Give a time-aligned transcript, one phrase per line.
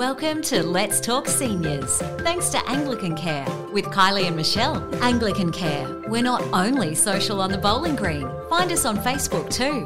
[0.00, 1.98] Welcome to Let's Talk Seniors.
[2.22, 4.82] Thanks to Anglican Care with Kylie and Michelle.
[5.04, 8.26] Anglican Care, we're not only social on the bowling green.
[8.48, 9.84] Find us on Facebook too.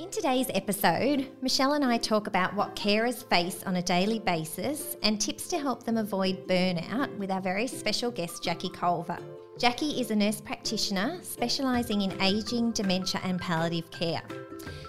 [0.00, 4.96] In today's episode, Michelle and I talk about what carers face on a daily basis
[5.02, 9.18] and tips to help them avoid burnout with our very special guest, Jackie Culver.
[9.58, 14.22] Jackie is a nurse practitioner specialising in ageing, dementia, and palliative care.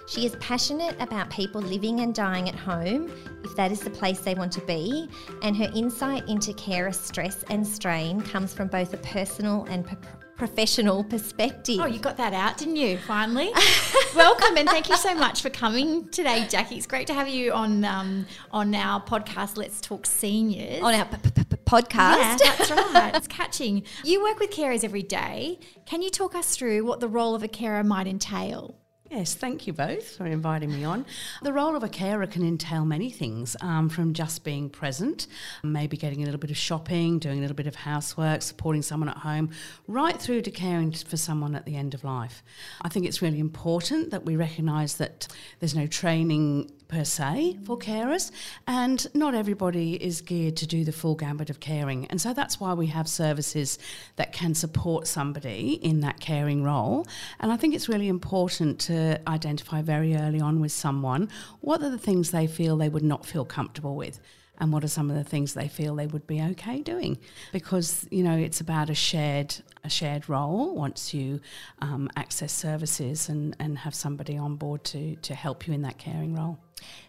[0.08, 3.12] She is passionate about people living and dying at home,
[3.44, 5.06] if that is the place they want to be,
[5.42, 9.84] and her insight into carer stress and strain comes from both a personal and
[10.34, 11.80] professional perspective.
[11.80, 12.96] Oh, you got that out, didn't you?
[12.96, 13.52] Finally,
[14.16, 16.76] welcome and thank you so much for coming today, Jackie.
[16.76, 19.58] It's great to have you on um, on our podcast.
[19.58, 22.38] Let's talk seniors on our p- p- p- podcast.
[22.42, 23.14] Yeah, that's right.
[23.14, 23.82] it's catching.
[24.04, 25.58] You work with carers every day.
[25.84, 28.77] Can you talk us through what the role of a carer might entail?
[29.10, 31.06] Yes, thank you both for inviting me on.
[31.40, 35.28] The role of a carer can entail many things, um, from just being present,
[35.62, 39.08] maybe getting a little bit of shopping, doing a little bit of housework, supporting someone
[39.08, 39.48] at home,
[39.86, 42.42] right through to caring for someone at the end of life.
[42.82, 45.26] I think it's really important that we recognise that
[45.58, 48.30] there's no training per se for carers,
[48.66, 52.06] and not everybody is geared to do the full gambit of caring.
[52.06, 53.78] And so that's why we have services
[54.16, 57.06] that can support somebody in that caring role.
[57.40, 61.28] And I think it's really important to identify very early on with someone
[61.60, 64.18] what are the things they feel they would not feel comfortable with
[64.58, 67.18] and what are some of the things they feel they would be okay doing
[67.52, 71.40] because you know it's about a shared a shared role once you
[71.80, 75.98] um, access services and, and have somebody on board to, to help you in that
[75.98, 76.58] caring role.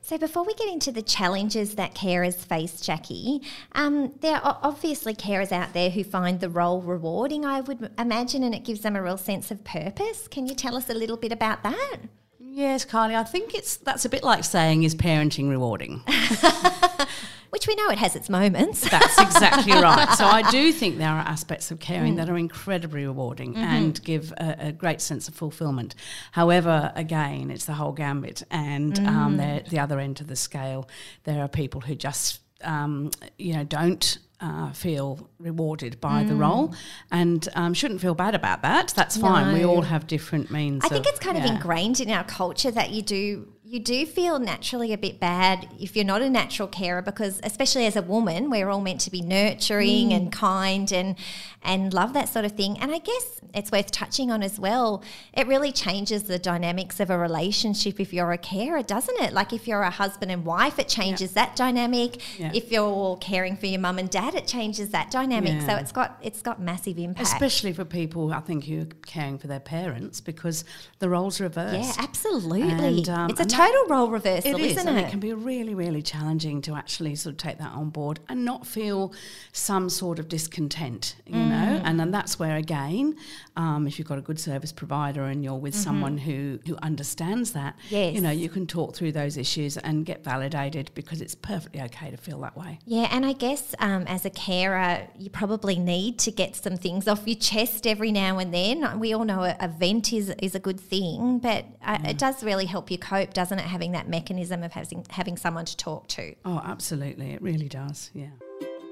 [0.01, 3.41] So, before we get into the challenges that carers face, Jackie,
[3.73, 8.41] um, there are obviously carers out there who find the role rewarding, I would imagine,
[8.43, 10.27] and it gives them a real sense of purpose.
[10.27, 11.97] Can you tell us a little bit about that?
[12.39, 16.01] Yes, Carly, I think it's that's a bit like saying is parenting rewarding?
[17.49, 18.87] Which we know it has its moments.
[18.89, 20.09] That's exactly right.
[20.17, 22.17] So I do think there are aspects of caring mm.
[22.17, 23.63] that are incredibly rewarding mm-hmm.
[23.63, 25.95] and give a, a, great sense of fulfillment.
[26.31, 29.07] However, again, it's the whole gambit, and mm.
[29.07, 30.87] um, the other end of the scale,
[31.23, 36.29] there are people who just um, you know don't uh, feel rewarded by mm.
[36.29, 36.73] the role
[37.11, 38.93] and um, shouldn't feel bad about that.
[38.95, 39.47] That's fine.
[39.47, 39.53] No.
[39.53, 40.83] We all have different means.
[40.85, 41.45] I think of, it's kind yeah.
[41.45, 45.67] of ingrained in our culture that you do you do feel naturally a bit bad
[45.79, 49.11] if you're not a natural carer because especially as a woman we're all meant to
[49.11, 50.15] be nurturing mm.
[50.15, 51.15] and kind and
[51.61, 52.79] and love that sort of thing.
[52.79, 55.03] And i guess it's worth touching on as well
[55.33, 59.33] it really changes the dynamics of a relationship if you're a carer doesn't it?
[59.33, 62.21] Like if you're a husband and wife it changes that dynamic.
[62.39, 65.61] If you're caring for your mum and dad it changes that dynamic.
[65.61, 65.67] Yeah.
[65.67, 67.27] so it's got it's got massive impact.
[67.27, 70.65] Especially for people i think who are caring for their parents because
[70.97, 71.99] the roles are reversed.
[71.99, 72.61] Yeah absolutely.
[72.61, 75.07] And, um, it's a total role reversal, it is, isn't it?
[75.07, 78.45] It can be really, really challenging to actually sort of take that on board and
[78.45, 79.13] not feel
[79.51, 81.49] some sort of discontent, you mm.
[81.49, 81.81] know.
[81.83, 83.17] And then that's where again,
[83.55, 85.83] um, if you've got a good service provider and you're with mm-hmm.
[85.83, 88.13] someone who who understands that, yes.
[88.13, 92.11] you know, you can talk through those issues and get validated because it's perfectly okay
[92.11, 92.79] to feel that way.
[92.85, 97.07] Yeah, and I guess um, as a carer, you probably need to get some things
[97.07, 98.99] off your chest every now and then.
[98.99, 102.43] We all know a, a vent is is a good thing, but uh, it does
[102.43, 103.65] really help you cope, doesn't it?
[103.65, 106.35] Having that mechanism of having having someone to talk to.
[106.45, 108.11] Oh, absolutely, it really does.
[108.13, 108.29] Yeah.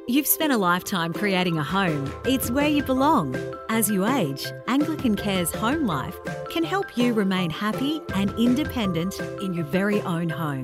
[0.09, 2.09] You've spent a lifetime creating a home.
[2.23, 3.35] It's where you belong.
[3.67, 6.17] As you age, Anglican Care's home life
[6.49, 10.63] can help you remain happy and independent in your very own home.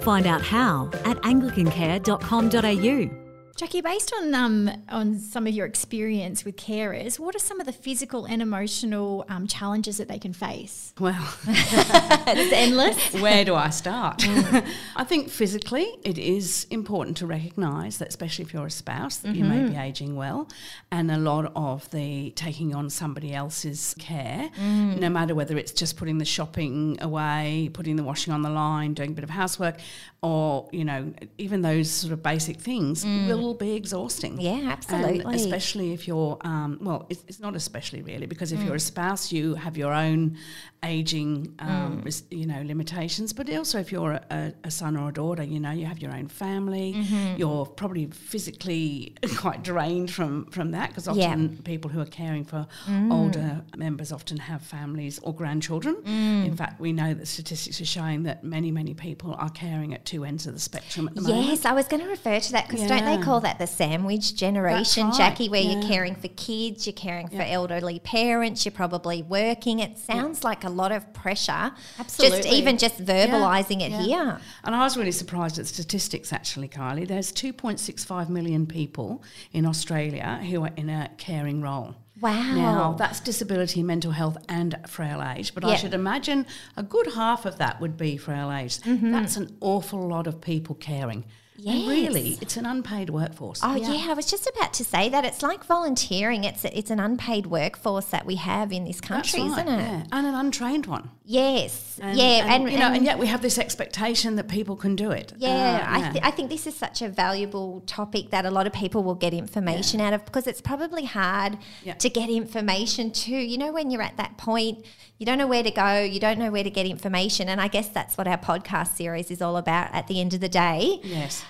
[0.00, 3.27] Find out how at anglicancare.com.au.
[3.58, 7.66] Jackie, based on um, on some of your experience with carers, what are some of
[7.66, 10.94] the physical and emotional um, challenges that they can face?
[11.00, 13.14] Well, it's endless.
[13.20, 14.18] Where do I start?
[14.18, 14.64] Mm.
[14.94, 19.32] I think physically, it is important to recognise that, especially if you're a spouse, that
[19.32, 19.38] mm-hmm.
[19.38, 19.80] you may be mm-hmm.
[19.80, 20.48] aging well,
[20.92, 25.00] and a lot of the taking on somebody else's care, mm.
[25.00, 28.94] no matter whether it's just putting the shopping away, putting the washing on the line,
[28.94, 29.80] doing a bit of housework,
[30.22, 33.26] or you know, even those sort of basic things mm.
[33.26, 34.38] will will be exhausting.
[34.40, 35.20] Yeah, absolutely.
[35.20, 38.66] And especially if you're, um, well, it's, it's, not especially really, because if mm.
[38.66, 40.36] you're a spouse, you have your own
[40.84, 42.22] aging, um, mm.
[42.30, 43.32] you know, limitations.
[43.32, 46.12] But also, if you're a, a, son or a daughter, you know, you have your
[46.14, 46.94] own family.
[46.94, 47.36] Mm-hmm.
[47.38, 51.62] You're probably physically quite drained from from that because often yeah.
[51.64, 53.12] people who are caring for mm.
[53.12, 55.96] older members often have families or grandchildren.
[55.96, 56.46] Mm.
[56.46, 60.04] In fact, we know that statistics are showing that many many people are caring at
[60.04, 61.48] two ends of the spectrum at the yes, moment.
[61.48, 62.88] Yes, I was going to refer to that because yeah.
[62.88, 66.86] don't they call call that the sandwich generation, right, Jackie, where you're caring for kids,
[66.86, 69.78] you're caring for elderly parents, you're probably working.
[69.78, 71.72] It sounds like a lot of pressure.
[71.98, 72.38] Absolutely.
[72.38, 74.02] Just even just verbalizing it Yeah.
[74.02, 74.40] here.
[74.64, 77.06] And I was really surprised at statistics actually, Kylie.
[77.06, 81.94] There's 2.65 million people in Australia who are in a caring role.
[82.20, 82.54] Wow.
[82.54, 85.54] Now, that's disability, mental health, and frail age.
[85.54, 86.46] But I should imagine
[86.76, 88.78] a good half of that would be frail age.
[88.78, 89.12] Mm-hmm.
[89.12, 91.24] That's an awful lot of people caring.
[91.66, 93.60] And really, it's an unpaid workforce.
[93.62, 94.10] Oh yeah.
[94.10, 96.44] I was just about to say that it's like volunteering.
[96.44, 99.78] It's it's an unpaid workforce that we have in this That's country, right, isn't it?
[99.80, 100.02] Yeah.
[100.12, 101.10] And an untrained one.
[101.30, 104.96] Yes, And, yeah, and, you know, and yet we have this expectation that people can
[104.96, 105.34] do it.
[105.36, 105.50] Yeah,
[105.86, 108.72] Uh, I, th- I think this is such a valuable topic that a lot of
[108.72, 111.94] people will get information out of because it's probably hard Yeah.
[111.94, 113.36] to get information too.
[113.36, 114.86] You know, when you're at that point,
[115.18, 117.48] you don't know where to go, you don't know where to get information.
[117.50, 120.40] And I guess that's what our podcast series is all about at the end of
[120.40, 121.44] the day yes.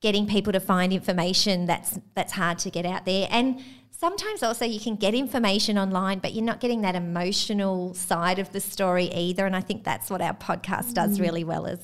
[0.00, 3.28] Getting people to find information that's that's hard to get out there.
[3.30, 3.62] And
[4.02, 8.52] sometimes also you can get information online but you're not getting that emotional side of
[8.52, 10.94] the story either and i think that's what our podcast Mm.
[10.94, 11.80] does really well is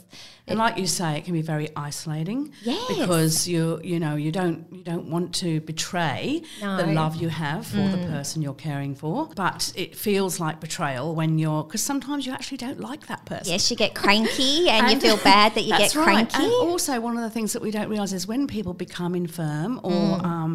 [0.46, 2.52] And like you say, it can be very isolating.
[2.62, 2.86] Yes.
[2.88, 7.66] Because you you know you don't you don't want to betray the love you have
[7.66, 12.26] for the person you're caring for, but it feels like betrayal when you're because sometimes
[12.26, 13.50] you actually don't like that person.
[13.54, 16.04] yes you get cranky and, you feel bad that you get right.
[16.08, 19.12] cranky And also, one of the things that we don't realise is when people become
[19.24, 20.24] infirm or Mm.
[20.32, 20.52] um,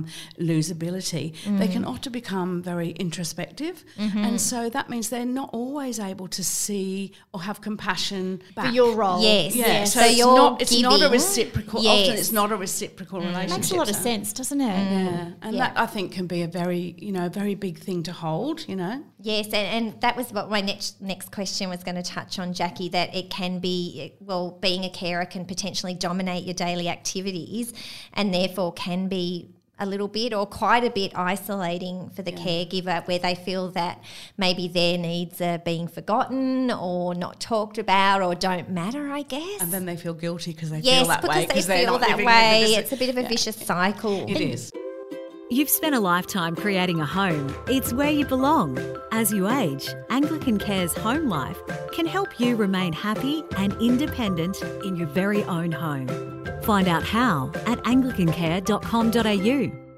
[0.51, 1.25] lose ability,
[1.57, 1.89] they can mm.
[1.89, 3.83] often become very introspective.
[3.97, 4.17] Mm-hmm.
[4.17, 8.95] And so that means they're not always able to see or have compassion For your
[8.95, 9.21] role.
[9.21, 9.55] Yes.
[9.55, 11.83] Yeah, Yeah, so, so it's not it's not a reciprocal.
[11.83, 12.07] Yes.
[12.07, 13.27] Often it's not a reciprocal mm.
[13.27, 13.57] relationship.
[13.57, 14.65] Makes a lot of so- sense, doesn't it?
[14.65, 15.35] Yeah, mm.
[15.41, 15.67] and Yeah.
[15.67, 18.67] that I think can be a very you know a very big thing to hold.
[18.67, 22.03] You know, Yes, and, and that was what my next next question was going to
[22.03, 22.89] touch on, Jackie.
[22.89, 27.73] That it can be well, being a carer can potentially dominate your daily activities,
[28.13, 29.49] and therefore can be
[29.79, 34.01] a little bit or quite a bit isolating for the caregiver, where they feel that
[34.37, 39.09] maybe their needs are being forgotten or not talked about or don't matter.
[39.09, 39.61] I guess.
[39.61, 41.97] and then they feel guilty because they yes, feel that because way because they're feel
[41.99, 42.75] that way.
[42.75, 43.27] It's a bit of a yeah.
[43.27, 44.29] vicious cycle.
[44.29, 44.71] It is.
[45.51, 47.51] You've spent a lifetime creating a home.
[47.65, 48.77] It's where you belong.
[49.11, 51.59] As you age, Anglican Care's home life
[51.91, 56.07] can help you remain happy and independent in your very own home.
[56.61, 59.88] Find out how at anglicancare.com.au.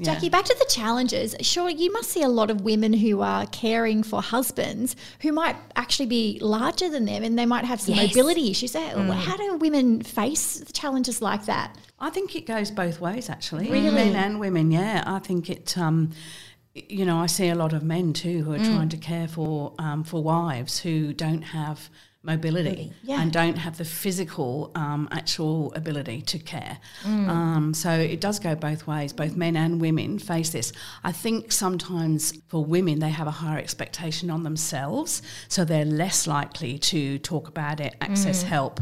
[0.00, 0.14] Yeah.
[0.14, 1.36] Jackie, back to the challenges.
[1.42, 5.56] Sure, you must see a lot of women who are caring for husbands who might
[5.76, 8.08] actually be larger than them and they might have some Yes.
[8.14, 8.72] mobility issues.
[8.74, 11.76] How how do women face challenges like that?
[11.98, 13.70] I think it goes both ways, actually.
[13.70, 13.90] Really?
[13.90, 15.04] Men and women, yeah.
[15.06, 16.12] I think it, um,
[16.74, 19.74] you know, I see a lot of men too who are trying to care for
[19.78, 21.90] um, for wives who don't have
[22.22, 23.22] mobility Yeah.
[23.22, 26.78] and don't have the physical um, actual ability to care.
[27.04, 29.12] Um, so it does go both ways.
[29.12, 30.72] Both men and women face this.
[31.02, 36.26] I think sometimes for women they have a higher expectation on themselves, so they're less
[36.26, 38.80] likely to talk about it, access help,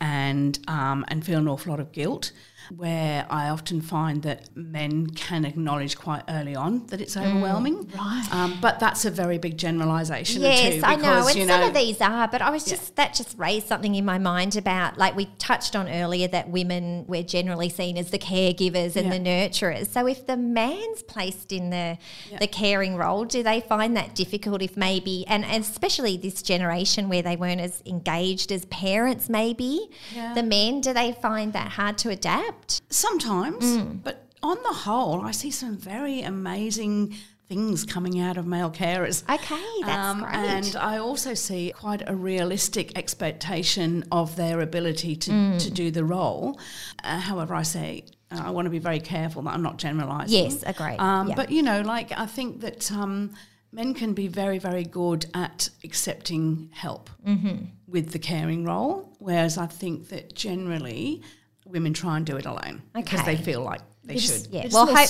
[0.00, 2.32] and um, and feel an awful lot of guilt.
[2.76, 8.28] Where I often find that men can acknowledge quite early on that it's overwhelming, right.
[8.30, 10.82] Um, but that's a very big generalisation Yes, too.
[10.84, 13.66] I know, and you some of these are, but I was just that just raised
[13.68, 17.96] something in my mind about like we touched on earlier that women we're generally seen
[17.98, 19.18] as the caregivers and Yeah.
[19.18, 19.88] the nurturers.
[19.88, 21.98] So if the man's placed in the
[22.38, 24.62] the caring role, do they find that difficult?
[24.62, 29.90] If maybe, and, and especially this generation where they weren't as engaged as parents, maybe
[30.14, 30.34] Yeah.
[30.34, 32.80] the men, do they find that hard to adapt?
[32.90, 34.02] Sometimes, Mm.
[34.02, 37.14] but on the whole, I see some very amazing
[37.50, 39.24] things coming out of male carers.
[39.28, 39.92] Okay, that's great.
[39.92, 45.58] Um, And I also see quite a realistic expectation of their ability to, Mm.
[45.64, 46.60] to do the role.
[47.02, 50.44] Uh, however, I say uh, I want to be very careful that I'm not generalising.
[50.44, 50.94] Yes, agree.
[50.98, 51.34] Um, Yeah.
[51.34, 53.32] But you know, like I think that um,
[53.72, 57.56] men can be very, very good at accepting help Mm-hmm.
[57.88, 61.22] with the caring role, whereas I think that generally
[61.66, 64.48] women try and do it alone because they feel like they should.
[64.50, 65.06] Yeah, well, hopefully,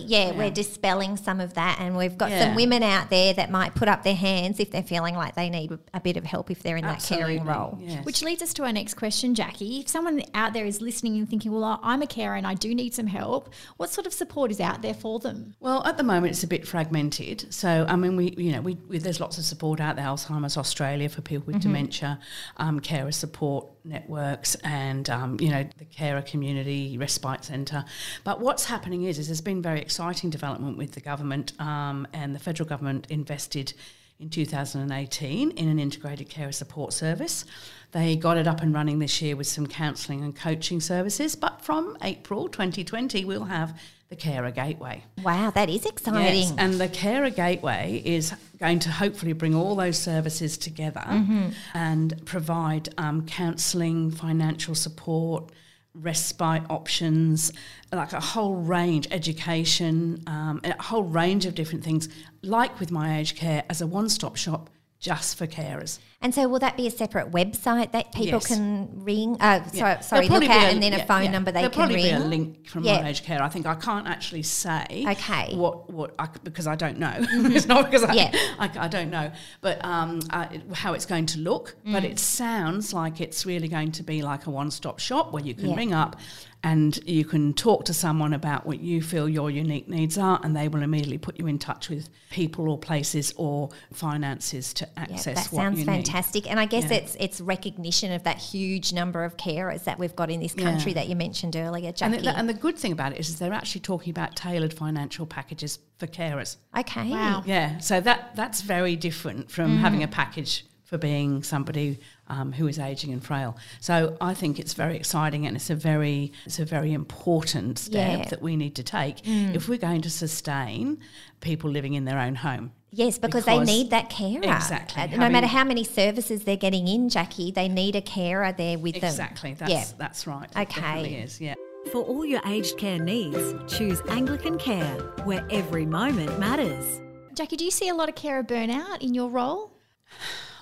[0.00, 0.02] stoic.
[0.06, 2.46] yeah, we're dispelling some of that, and we've got Yeah.
[2.46, 5.48] some women out there that might put up their hands if they're feeling like they
[5.48, 7.78] need a bit of help if they're in that caring role.
[7.80, 8.04] yes.
[8.04, 9.80] Which leads us to our next question, Jackie.
[9.80, 12.74] If someone out there is listening and thinking, well, I'm a carer and I do
[12.74, 15.54] need some help, what sort of support is out there for them?
[15.60, 17.52] Well, at the moment, it's a bit fragmented.
[17.52, 20.04] So, I mean, we, you know, we, we there's lots of support out there.
[20.04, 22.20] Alzheimer's Australia for people with dementia,
[22.58, 27.84] um, carer support networks, and um, you know, the carer community respite centre.
[28.26, 32.34] But what's happening is, is there's been very exciting development with the government, um, and
[32.34, 33.72] the federal government invested
[34.18, 37.44] in 2018 in an integrated carer support service.
[37.92, 41.36] They got it up and running this year with some counselling and coaching services.
[41.36, 45.04] But from April 2020, we'll have the Carer Gateway.
[45.22, 46.48] Wow, that is exciting.
[46.48, 51.50] Yes, and the Carer Gateway is going to hopefully bring all those services together Mm-hmm.
[51.74, 55.52] and provide um, counselling, financial support,
[56.00, 57.52] respite options,
[57.92, 62.08] like a whole range, education, um, a whole range of different things,
[62.42, 65.98] like with My Aged Care as a one stop shop just for carers.
[66.22, 68.46] And so, will that be a separate website that people Yes.
[68.46, 69.36] can ring?
[69.38, 70.00] Uh, Yeah.
[70.00, 71.30] sorry, sorry There'll look at, be and then a phone yeah.
[71.30, 72.04] number they There'll can probably ring.
[72.04, 73.02] be a link from Yeah.
[73.02, 73.42] My Aged Care.
[73.42, 75.54] I think I can't actually say Okay.
[75.54, 77.12] what what I, because I don't know.
[77.20, 78.32] it's not because I, Yeah.
[78.58, 81.76] I, I don't know, but um, uh, how it's going to look.
[81.84, 82.10] But Mm.
[82.12, 85.68] it sounds like it's really going to be like a one-stop shop where you can
[85.70, 85.76] Yeah.
[85.76, 86.16] ring up
[86.62, 90.56] and you can talk to someone about what you feel your unique needs are, and
[90.56, 95.26] they will immediately put you in touch with people or places or finances to access.
[95.26, 96.50] Yeah, that what sounds you fantastic.
[96.50, 96.98] And I guess Yeah.
[96.98, 100.92] it's it's recognition of that huge number of carers that we've got in this country
[100.92, 101.02] Yeah.
[101.02, 101.92] that you mentioned earlier.
[101.92, 102.16] Jackie.
[102.16, 104.74] And the, and the good thing about it is, is they're actually talking about tailored
[104.74, 106.56] financial packages for carers.
[106.76, 107.10] okay.
[107.10, 107.42] Wow.
[107.46, 109.80] Yeah, so that that's very different from mm.
[109.80, 113.56] having a package for being somebody um, who is aging and frail.
[113.80, 118.18] So I think it's very exciting and it's a very it's a very important step
[118.20, 118.24] Yeah.
[118.30, 120.98] that we need to take if we're going to sustain
[121.40, 122.72] people living in their own home.
[122.92, 124.40] Yes, because, they need that carer.
[124.42, 125.02] Exactly.
[125.02, 128.78] Uh, no matter how many services they're getting in, Jackie, they need a carer there
[128.78, 129.10] with them.
[129.10, 129.52] Exactly.
[129.54, 129.84] That's yeah.
[129.98, 130.48] that's right.
[130.56, 131.14] It Okay.
[131.22, 131.40] is.
[131.40, 131.54] Yeah.
[131.92, 133.36] For all your aged care needs,
[133.76, 137.00] choose Anglican Care, where every moment matters.
[137.34, 139.72] Jackie, do you see a lot of carer burnout in your role?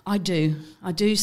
[0.06, 0.56] I do.
[0.82, 1.16] I do.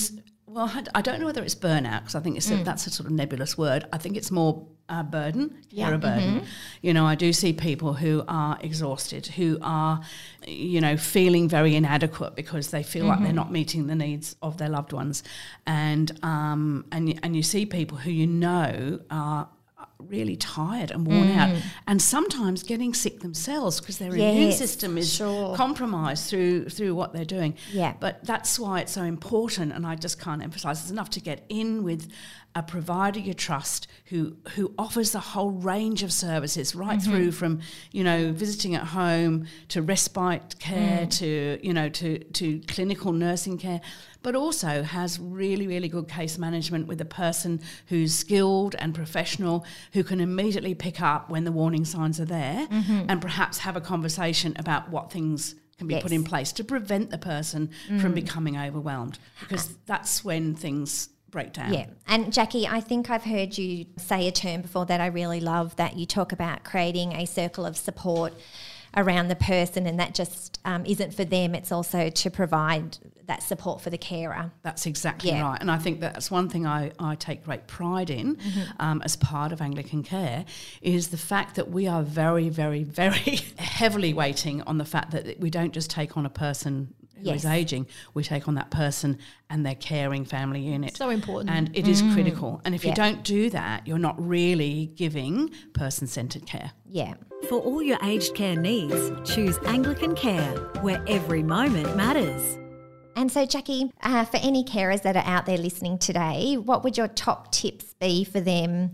[0.47, 2.61] Well, I- don't know whether it's burnout because I think it's Mm.
[2.61, 3.85] a, that's a sort of nebulous word.
[3.93, 5.91] I think it's more uh, burden, Yeah.
[5.93, 6.35] a burden.
[6.41, 6.45] Mm-hmm.
[6.81, 10.01] You know, I do see people who are exhausted, who are,
[10.45, 13.23] you know, feeling very inadequate because they feel like Mm-hmm.
[13.23, 15.23] they're not meeting the needs of their loved ones,
[15.65, 19.47] and um, and and you see people who you know are
[20.09, 21.55] really tired and worn out
[21.87, 24.53] and sometimes getting sick themselves because their immune Mm.
[24.53, 25.55] System is sure.
[25.55, 27.93] compromised through through what they're doing Yeah.
[27.99, 30.81] but that's why it's so important, and I just can't emphasise.
[30.81, 32.09] It's enough to get in with
[32.53, 37.09] a provider you trust who who offers a whole range of services, right Mm-hmm.
[37.11, 37.59] through from
[37.91, 41.17] you know visiting at home to respite care Mm.
[41.19, 43.79] to you know to to clinical nursing care,
[44.21, 49.65] but also has really really good case management with a person who's skilled and professional
[49.93, 52.67] who can immediately pick up when the warning signs are there,
[53.09, 57.09] and perhaps have a conversation about what things can be put in place to prevent
[57.09, 57.69] the person
[58.01, 61.73] from becoming overwhelmed because that's when things break down.
[61.73, 61.85] Yeah.
[62.07, 65.75] And Jackie, I think I've heard you say a term before that I really love
[65.77, 68.33] that you talk about creating a circle of support
[68.97, 73.41] around the person, and that just um, isn't for them, it's also to provide that
[73.41, 74.51] support for the carer.
[74.63, 75.43] That's exactly Yeah.
[75.43, 75.61] right.
[75.61, 78.61] And I think that's one thing I, I take great pride in Mm-hmm.
[78.81, 80.43] um, as part of Anglican Care
[80.81, 85.39] is the fact that we are very, very, very heavily weighting on the fact that
[85.39, 86.93] we don't just take on a person
[87.23, 87.53] who is Yes.
[87.53, 89.17] aging, we take on that person
[89.49, 90.95] and their caring family unit.
[90.97, 91.49] So important.
[91.49, 92.61] And it is critical.
[92.65, 92.83] And if Mm.
[92.85, 92.89] Yeah.
[92.89, 96.71] you don't do that, you're not really giving person centered care.
[96.85, 97.13] Yeah.
[97.49, 102.57] For all your aged care needs, choose Anglican Care, where every moment matters.
[103.15, 106.97] And so, Jackie, uh, for any carers that are out there listening today, what would
[106.97, 108.91] your top tips be for them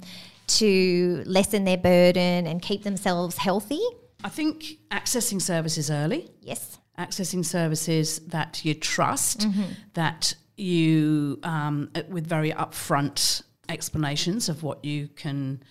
[0.47, 3.81] to lessen their burden and keep themselves healthy?
[4.23, 6.79] I think accessing services early, Yes.
[6.97, 9.63] Accessing services that you trust, Mm-hmm.
[9.93, 15.61] that you, um, with very upfront explanations of what you can.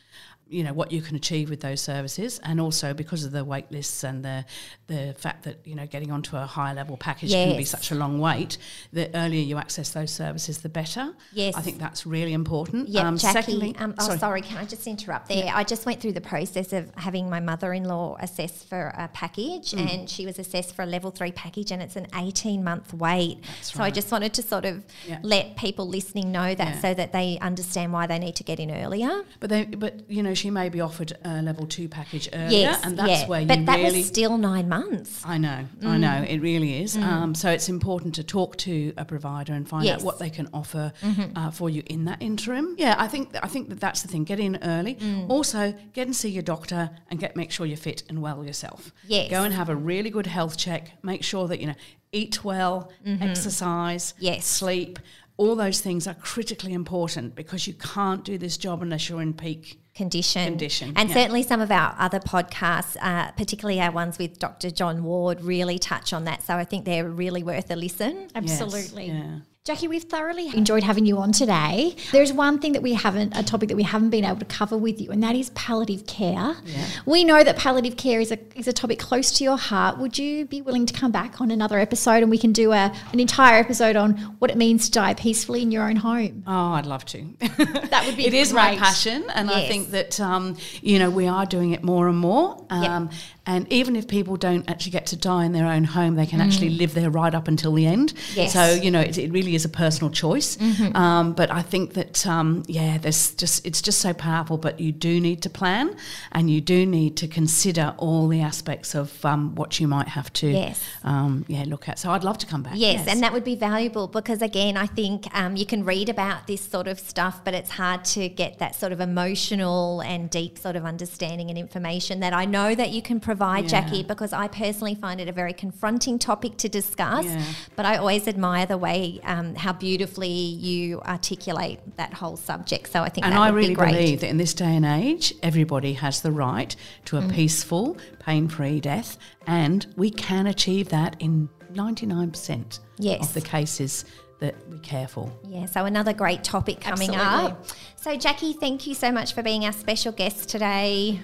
[0.48, 3.70] You know what you can achieve with those services, and also because of the wait
[3.72, 4.44] lists and the
[4.86, 7.96] the fact that you know getting onto a higher level package can be such a
[7.96, 8.56] long wait.
[8.92, 11.12] The earlier you access those services, the better.
[11.32, 11.54] Yes.
[11.56, 12.88] I think that's really important.
[12.88, 13.32] Yeah, Um, Jackie.
[13.32, 14.40] secondly- um, oh, sorry.
[14.40, 15.50] Can I just interrupt there?
[15.52, 19.92] I just went through the process of having my mother-in-law assessed for a package, Mm.
[19.94, 23.38] and she was assessed for a level three package, and it's an eighteen-month wait.
[23.62, 25.18] so I just wanted to sort of Yeah.
[25.22, 26.80] let people listening know that, Yeah.
[26.80, 29.24] so that they understand why they need to get in earlier.
[29.40, 32.80] But they, but you know, she may be offered a level two package earlier, yes,
[32.84, 33.26] and that's yeah.
[33.28, 33.98] where you but that really.
[33.98, 35.22] was still nine months.
[35.24, 35.86] I know, Mm.
[35.86, 36.96] I know, it really is.
[36.96, 39.98] Um, so it's important to talk to a provider and find Yes.
[39.98, 40.00] Mm-hmm.
[40.02, 40.92] out what they can offer
[41.34, 42.74] uh, for you in that interim.
[42.78, 44.24] Yeah, I think I think that that's the thing.
[44.24, 44.94] Get in early.
[44.96, 45.28] Mm.
[45.30, 48.92] Also, get and see your doctor and get make sure you're fit and well yourself.
[49.06, 49.30] Yes.
[49.30, 50.92] Go and have a really good health check.
[51.02, 51.74] Make sure that you know
[52.12, 52.90] eat well,
[53.20, 54.24] exercise, Mm-hmm.
[54.24, 54.46] Yes.
[54.46, 54.98] sleep.
[55.38, 59.34] All those things are critically important because you can't do this job unless you're in
[59.34, 60.44] peak condition.
[60.44, 61.14] Condition, And yeah.
[61.14, 64.70] certainly some of our other podcasts, uh, particularly our ones with Dr.
[64.70, 66.42] John Ward, really touch on that.
[66.42, 68.28] So I think they're really worth a listen.
[68.34, 69.06] Absolutely.
[69.06, 69.38] Yes, yeah.
[69.66, 71.96] Jackie, we've thoroughly enjoyed having you on today.
[72.12, 74.76] There's one thing that we haven't, a topic that we haven't been able to cover
[74.76, 76.54] with you, and that is palliative care.
[76.64, 76.86] Yeah.
[77.04, 79.98] We know that palliative care is a, is a topic close to your heart.
[79.98, 82.94] Would you be willing to come back on another episode and we can do a,
[83.12, 86.44] an entire episode on what it means to die peacefully in your own home?
[86.46, 87.24] Oh, I'd love to.
[87.90, 91.26] That would be It is my passion, and I think that um, you know we
[91.26, 92.64] are doing it more and more.
[92.70, 93.10] Um,
[93.46, 96.40] And even if people don't actually get to die in their own home, they can
[96.40, 98.12] actually live there right up until the end.
[98.34, 98.52] Yes.
[98.52, 100.58] So you know, it, it really is a personal choice.
[100.94, 104.58] Um, but I think that um, yeah, there's just it's just so powerful.
[104.58, 105.96] But you do need to plan,
[106.32, 110.32] and you do need to consider all the aspects of um, what you might have
[110.34, 110.82] to Yes.
[111.04, 111.98] um, yeah look at.
[111.98, 112.74] So I'd love to come back.
[112.76, 116.46] Yes, and that would be valuable because, again, I think um, you can read about
[116.46, 120.58] this sort of stuff, but it's hard to get that sort of emotional and deep
[120.58, 123.62] sort of understanding and information that I know that you can provide, Yeah.
[123.82, 127.24] Jackie, because I personally find it a very confronting topic to discuss.
[127.24, 127.42] Yeah.
[127.76, 132.90] But I always admire the way um, how beautifully you articulate that whole subject.
[132.90, 135.92] So I think And I really be believe that in this day and age, everybody
[135.94, 136.74] has the right
[137.06, 137.32] to a Mm.
[137.34, 143.28] peaceful, pain free death, and we can achieve that in 99% Yes.
[143.28, 144.04] of the cases
[144.38, 145.32] that we care for.
[145.48, 147.50] Yeah, so another great topic coming Absolutely.
[147.52, 147.66] up.
[147.96, 151.20] So, Jackie, thank you so much for being our special guest today.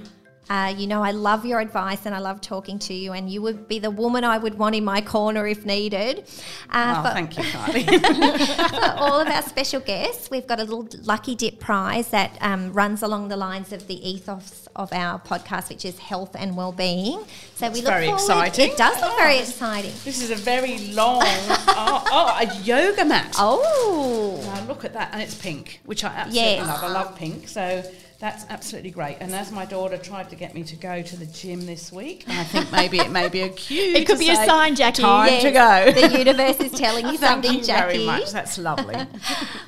[0.51, 3.41] Uh, you know, I love your advice and I love talking to you, and you
[3.43, 6.25] would be the woman I would want in my corner if needed.
[6.69, 8.69] Uh, Oh, for, thank you, Kylie.
[8.97, 12.73] for all of our special guests, we've got a little lucky dip prize that um,
[12.73, 17.25] runs along the lines of the ethos of our podcast, which is health and well-being.
[17.55, 18.19] So we That's look very forward.
[18.49, 18.71] exciting.
[18.73, 19.93] It does look very exciting.
[20.05, 23.35] this is a very long, oh, oh, a yoga mat.
[23.39, 26.67] Oh, Now look at that, and it's pink, which I absolutely Yes.
[26.67, 26.83] love.
[26.85, 27.83] I love pink, so
[28.23, 29.17] that's absolutely great.
[29.19, 32.23] And as my daughter tried to get me to go to the gym this week,
[32.29, 33.83] I think maybe it may be a cue.
[33.97, 35.03] It could to be a sign, Jackie.
[35.03, 35.91] Time Yes, to go.
[36.09, 37.95] the universe is telling you Thank something, you Jackie.
[37.95, 38.31] very much.
[38.31, 38.95] That's lovely.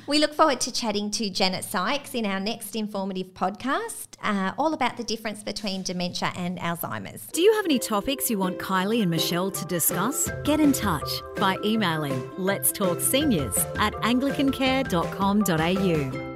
[0.07, 4.73] We look forward to chatting to Janet Sykes in our next informative podcast, uh, all
[4.73, 7.25] about the difference between dementia and Alzheimer's.
[7.33, 10.29] Do you have any topics you want Kylie and Michelle to discuss?
[10.45, 16.34] Get in touch by emailing let's talk seniors at anglicancare.com.au.